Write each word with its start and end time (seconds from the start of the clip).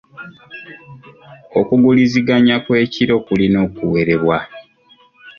Okuguliziganya 1.59 2.55
kw'ekiro 2.63 3.15
kulina 3.25 3.57
okuwerebwa. 3.67 4.37